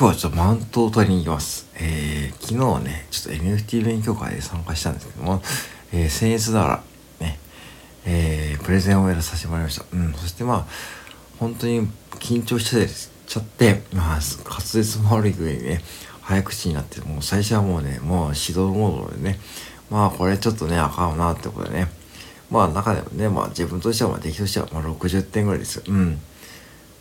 [0.00, 1.68] 今日はちょっとマウントを取りに行きます。
[1.74, 5.42] えー、昨日はね、ちょっと NFT 勉強会で参加したんですけども、
[5.92, 6.82] えー、僭越ながら、
[7.26, 7.38] ね、
[8.06, 9.84] えー、プレゼンをやらさせてもらいました。
[9.92, 10.66] うん、そしてまあ、
[11.38, 12.88] 本当に緊張して
[13.26, 14.18] ちゃって、まあ、
[14.48, 15.82] 滑舌も悪い上にね、
[16.22, 19.38] 早口になって、もう最初はもうね、もう指導モードでね、
[19.90, 21.88] まあこれちょっとね、あかんなってことでね、
[22.50, 25.82] まあ中でもね、まあ自分としては、まあ出来としては、まあ60点ぐらいですよ。
[25.88, 26.18] うん。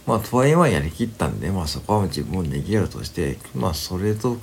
[0.05, 4.37] まあとはいえまあやりきったんで、まあそこは自分をねぎやるとして、まあそれと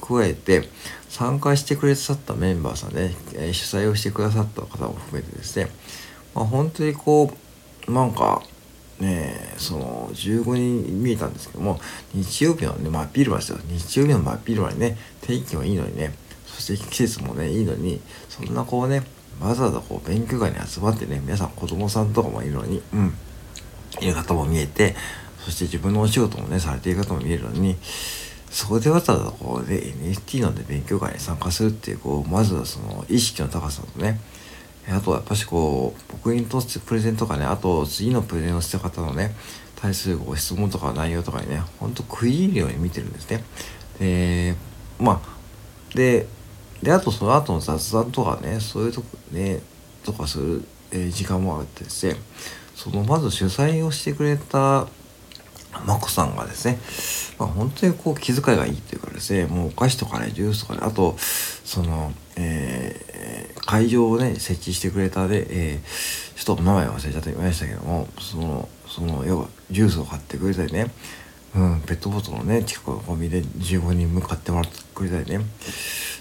[0.00, 0.68] 加えて、
[1.08, 5.70] 参加してくれさったメンバーさんね、えー、主催をしてくださった方も含めてですね、
[6.34, 7.32] まあ本当にこ
[7.88, 8.42] う、なんか、
[9.00, 11.78] ねその15人見えたんですけども
[12.14, 16.12] 日曜日のね真っ昼間ですよ日曜日の真っ昼間にね天気もいいのにね
[16.46, 19.02] そして季節もねいいのにそんなこうね
[19.40, 23.14] わざわざこう勉強会に集まってね皆さん子供さんとかもいるのにうん。
[24.00, 24.94] いる方も見えて
[25.38, 27.76] そして自分のお仕事もねされている方も見えるのに
[28.50, 34.18] そこでわざわざこうで NFT ので勉強会に参加するっていうこうまずはその意識の高さとね
[34.90, 39.34] あとはやっぱしこう僕にとってプレゼントとかねあと次のプレゼンをした方のね
[39.76, 43.44] 対するご質問とか内容とかにねほんと食い入るように見てるんですね。
[43.98, 44.54] で
[44.98, 46.26] まあで
[46.82, 49.60] であとその後の雑談とかねそういうとこね
[50.04, 52.16] とかする、え、時間もあってですね
[52.78, 54.86] そのまず主催をしてくれた
[55.84, 56.78] 眞子さんがですね、
[57.36, 70.86] まあ、本当にこう気遣いがいいというかですねもうお菓子とかねジュースとかねあとその、えー、会場をね設置してくれたで、えー、ちょっと名前忘れちゃってましたけどもそのその要はジュースを買ってくれたりね、
[71.56, 75.44] うん、ペットボトルをね近くのコンビニで15人向かってもらってくれたりね。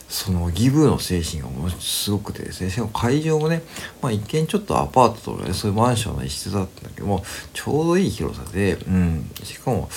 [0.10, 3.62] そのギブの精神がものすごくてですねしかも会場もね、
[4.02, 9.90] まあ、一見ちょっとアパートとかねそういうマンションの一室だったんだけどもちょうどいい広さで、うん、しかも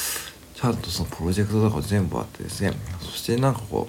[0.55, 3.89] ちゃんとそのプロジェクトとか全部あってですねそしてなんかこ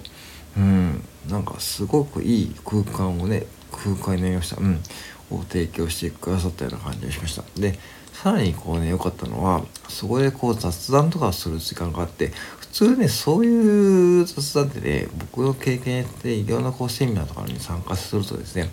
[0.56, 4.80] ううんなんかすごくいい空間をね空間になりました、うん、
[5.36, 7.44] を提供してくださったような感じがしました。
[7.58, 7.78] で
[8.12, 12.28] さらにこうね良かったのはそこでこう雑談とかする時間があって
[12.58, 18.70] 普通ねそういう雑談ってね僕の経験でいろんなこうセミナーとかに参加するとですね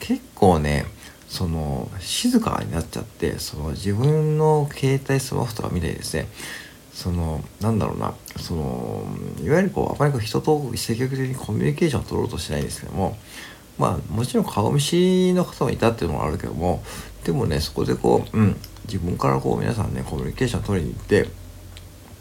[0.00, 0.84] 結構ね
[1.28, 6.26] その静かになっちゃってその自分の携帯スマホとか見てですね
[6.92, 9.04] そのなんだろうなその
[9.42, 13.16] いわゆるこうあまりこう人と積極的にコミュニケーションを取ろうとしないんですけども
[13.78, 16.82] まあもちろん顔見知りの方もいたっていうのもあるけども
[17.24, 21.28] でもねそこでこう、うん、自分からこう皆さんねコミュニケーション取りに行って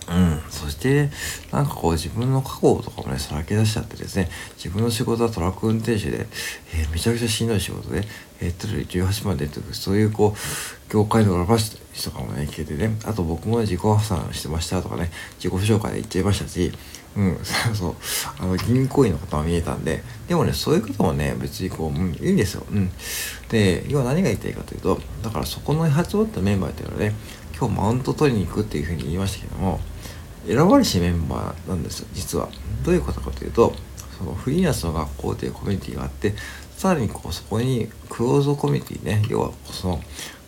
[0.10, 1.10] うん、そして
[1.52, 6.26] なんかこう自分の過去とかもねさらけ出しちゃってですね自分の仕事はトラック運転手で、
[6.74, 8.04] えー、めちゃくちゃしんどい仕事で、
[8.42, 16.72] えー、トル18までとかそういうこう業界の裏話とかもね聞いてねあと僕も自己破産してましたとかね自己紹介で言っちゃいましたし
[17.20, 17.96] うん、そう そう。
[18.40, 22.90] あの銀行員の方が見えたんででもねそういうこともね別にこう、うん、いいんですよ、うん、
[23.50, 27.16] で要は何が言いたいかというとだからそこの発をったメンバーというのはね
[27.58, 29.82] 今日マウント取りに行くっていうふうに言いましたけども
[30.48, 32.48] 選ばれしメンバーなんですよ実は。
[32.86, 33.74] どういうことかというと
[34.18, 36.34] そのフリーランスの学校というコミュニティがあって
[36.78, 40.02] さらにこうそこにクローズコミュニティね要はその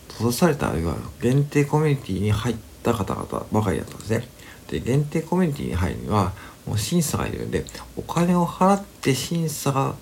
[0.08, 4.26] 閉ざされたいわゆる限定コミュニティに入った方々ばかりだったんですね。
[4.68, 6.32] で限定コミュニティに入るには
[6.66, 7.64] もう審査がいるんで
[7.96, 9.94] お金を払って審査が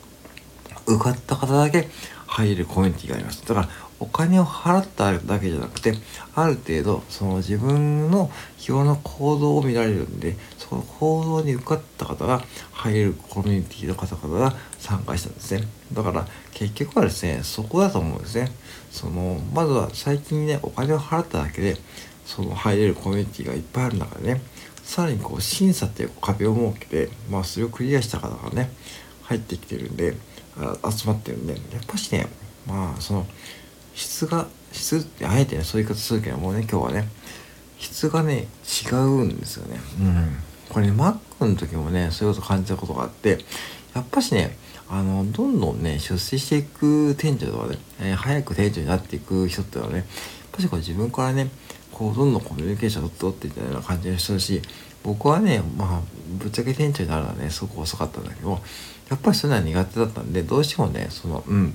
[0.86, 1.88] 受かった方だけ
[2.26, 3.46] 入るコミュニティがあります。
[3.46, 3.68] だから
[4.00, 5.94] お金を払っただけじゃなくて
[6.34, 15.68] ある程度その自分の日頃の行動を見られるんでその行動に受かった方が入れるコミュニティの方々が参加したんですね。
[15.92, 18.50] だから結局はですねそこだと思うんですね。
[18.90, 21.76] そのまずは最近ねお金を払っただけで
[22.24, 24.40] その入れるコミュニティがいっぱいある中でね
[24.90, 28.72] さらにこう審査っていう壁を設けて、まあ、それをクリアした方がね
[29.22, 30.14] 入ってきてるんで
[30.90, 32.26] 集まってるんでやっぱしね
[32.66, 33.24] まあその
[33.94, 37.08] 質が質ってあえてねそういう言い方するけどもうね今日はね
[37.78, 38.48] 質がね
[38.84, 39.80] 違うんですよね。
[40.00, 40.36] うん。
[40.68, 43.38] これねマックの時もねそういうこと感じたことがあって
[43.94, 44.56] やっぱしね
[44.88, 50.06] あのどんどんね出世していく店長とかね、えー、早く店長になっていく人っていうのはねやっ
[50.50, 51.48] ぱしこう自分からね
[52.00, 54.62] こうどんどんコミュニケーションを取っていたような感じの人だし
[55.02, 56.00] 僕はねまあ
[56.38, 58.58] ぶっちゃけ店長になるのはねすごく遅かったんだけど
[59.10, 61.74] やっぱりそういうのは苦手だったんでどうしてもねそのうん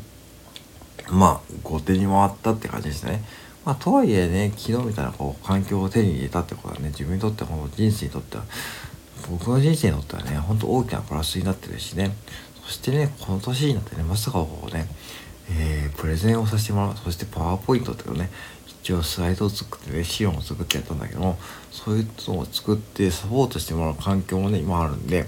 [1.11, 3.23] まあ後手に回ったって感じでしたね。
[3.65, 8.43] まあ、とはいえね昨日みたいなこう環境を手に入れたってことはね自分にとってこの人生にとっては
[9.29, 12.15] 僕の人生にとってはねほんと大きなプラスになってるしね
[12.63, 14.87] そしてねこの年になってねまさかこうね、
[15.51, 18.29] えー、プレゼンをさせてもらうそしてパワーポイントっていうのね
[18.85, 21.39] 一応スライドを作ってね資料を作ってやったんだけども
[21.71, 25.25] そういうのを作ってサポートしてもらう環境もね今あるんで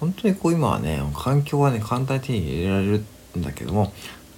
[0.00, 3.04] 本当にこう今はね環境はね簡単に手に入れられる
[3.38, 3.92] んだけども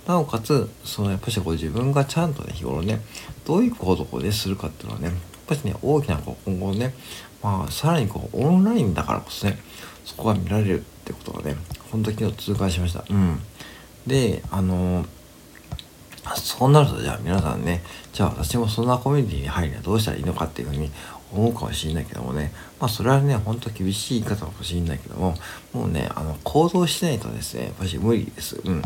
[0.06, 3.00] なおかつそのやっぱしこう自分がちゃんとね日頃ね
[3.46, 5.14] どういうことをねするかっていうのはねやっ
[5.46, 6.92] ぱしね大きなこう今後ね
[7.42, 9.58] まあさらにこうオンラインだからこそね
[10.04, 11.56] そこが見られるってことがね
[11.90, 13.04] 本当に昨日痛感しました。
[13.08, 13.40] うん。
[14.06, 15.06] であの
[16.36, 17.82] そうなるとじゃあ皆さんね
[18.12, 20.90] じゃあ私もそんなコミュニティに入るにはどうしたらいいのかっていうふうに
[21.32, 22.52] 思うかもしれないけどもね。
[22.78, 25.34] まあそれはねほんと厳しい言い方かもしれないけども
[25.72, 28.60] もうねあの行動しないとですねやっぱし無理です。
[28.64, 28.82] うん。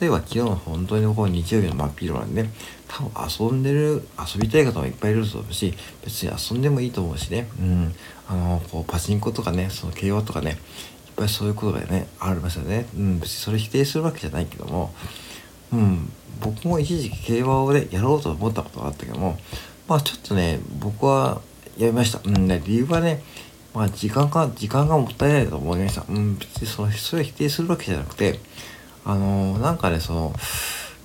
[0.00, 2.50] 例えば昨日の本当にこう日曜日の真っ昼間にね
[2.88, 5.74] 多分遊んでる遊びたい方もいっぱいいると思うし
[6.04, 7.48] 別に遊んでもいいと思うしね。
[7.60, 7.94] うん。
[8.28, 10.56] あのこうパチンコとかねその競馬とかねいっ
[11.16, 12.86] ぱいそういうことがねありますよね。
[12.96, 13.20] うん。
[13.20, 14.94] 別にそれ否定するわけじゃないけども。
[15.72, 16.12] うん。
[16.40, 19.38] 僕も一時期競馬をねやろうと思ったことがあったけども
[19.88, 21.40] まあちょっとね僕は
[21.78, 22.20] やりました。
[22.24, 23.22] うんね理由はね
[23.74, 26.04] まあ時間が時間がもったいないと思いました。
[26.08, 28.38] うん別にそのそれ否定するわけじゃなくて
[29.04, 30.34] あのー、なんかねその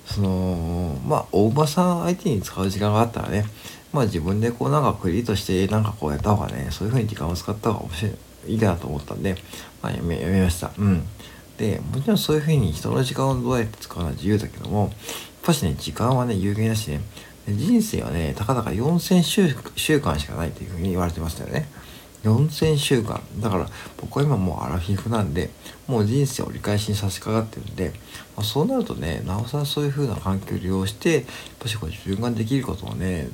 [0.06, 3.44] そのまあ大馬さん相手に使う時間があったらね
[3.92, 8.12] まあ自分でこうなんかクリエイトしてなんかこうやった方がねそういう風に時間を使った方が面白い
[8.46, 9.36] いいかなと思ったんで、
[9.82, 10.70] まあ、やめやめました。
[10.78, 11.02] うん。
[11.58, 14.90] でもちろんそういう風に人の時間をどうやって使うのは自由だけどもやっ
[15.42, 17.00] ぱしね時間はね有限だしね
[17.48, 21.68] 人生はねたかだか4000週週間しかないっていう風に言われてましたよね。
[22.24, 23.20] 4000週間。
[23.38, 25.50] だから僕は今もうアラフィフなんで
[25.86, 27.92] もう人生を折り返しに差し掛かってるんで、
[28.36, 31.24] まあ、そうなるとねなおさらそういう風な環境を利用してやっ
[31.60, 33.28] ぱしこう自分ができることをね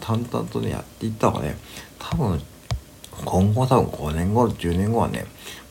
[0.00, 1.56] 淡々とねやっていった方がね
[1.98, 2.40] 多分
[3.24, 5.26] 今後多分5年後10年後はね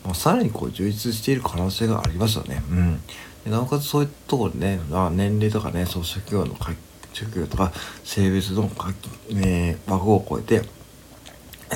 [0.06, 2.62] まあ、さらにこう充実している可能性がありますよね。
[2.70, 3.02] うん、
[3.44, 6.56] でなおかつそういったところでね、まあ、年齢とかねそう職業の
[7.12, 8.94] 職業とか性別のか、
[9.32, 10.62] えー、枠を超えて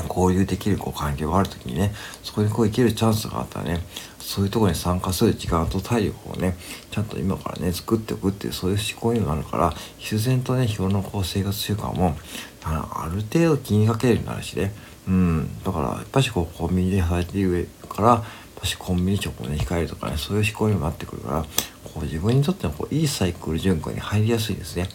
[0.08, 1.94] 交流できるこう環境がある時にね
[2.24, 3.80] そこにこう生きるチャンスがあったらね
[4.20, 6.56] そういうところに参加する時間と体力をね
[6.92, 12.16] ちゃんと今からね作っておくっていうそういう思考になるから必然とね日頃のこう生活習慣も
[12.64, 14.72] ある程度気にかけるようになるしね
[15.10, 15.64] うん。
[15.64, 18.24] だからやっぱしこうコンビニで働いてる上からやっ
[18.56, 21.44] ぱしコンビニ食をね控えるとかねそういう思考にもなってくるから
[21.84, 24.88] こう自分にとってのこういいサイクル循環に入りやすいですね。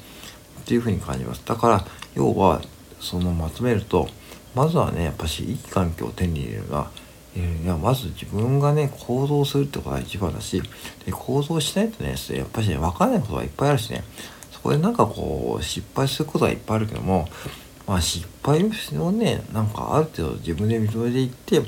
[0.62, 1.42] っていうふうに感じます。
[1.44, 1.84] だから
[2.14, 2.62] 要は
[3.00, 4.08] そのまとめると
[4.54, 6.90] まずはねやっぱしいい環境を手に入れるが
[7.36, 10.62] いやまず自分がね行動するってことが一番だし
[11.04, 14.04] で行動しないとねやっぱしね分かんないことがいっぱいあるしね
[14.52, 17.28] そこでなんかこう失敗することはいっぱいあるけども
[17.86, 21.62] まあ失敗をねなんかある程度自分で認めていって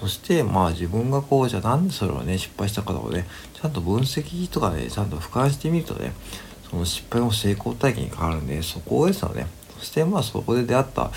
[0.00, 6.12] そしてまあ自分がこうじゃあなんでそれをね失敗したかとかねちゃんと分析とかねちゃんと俯瞰してみるとね
[6.68, 9.46] その失敗も成功体験に変わるんでそこをですよね。
[9.78, 11.10] そしてまあそこで出会った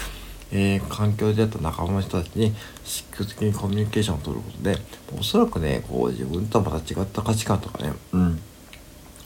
[0.55, 2.53] えー、環境であった仲間の人たちに
[2.83, 4.77] 積極的にコミュニケーションを取ることで
[5.19, 8.39] おそらくねこう自分とはまた違った価値観とかねうん。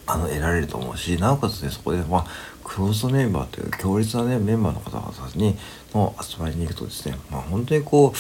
[0.08, 2.26] あの得られると思うしなおかつねそこでまあ
[2.64, 5.56] クローズメンバーという強烈なねメンバーの方々に
[5.94, 8.14] の集まりに行くとですねまあ本当にこ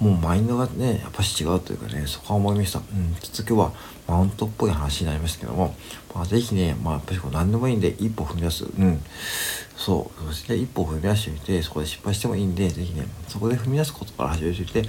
[0.00, 2.78] うもうマインドがねやっぱ違うというかねそこは思いました。
[2.78, 3.72] うんちょっと今日は
[4.06, 5.74] マウントっぽい話になりましたけども
[6.14, 8.64] まあ是非ねまあやっぱりこう何でもいいんで一歩踏み出す。
[8.64, 9.00] うん。
[9.76, 10.24] そう。
[10.28, 14.84] そして一歩踏み出してみてそこで失敗してもいいんで是非ねそこで踏み出すことから始めてみて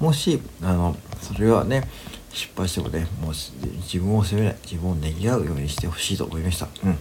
[0.00, 1.88] もしあのそれはね
[2.32, 6.68] 失敗してもねもう自分を責めない自分をねぎらうようにしてほしいと思いました。
[6.84, 6.98] うん。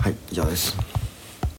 [0.00, 0.97] はい以上です。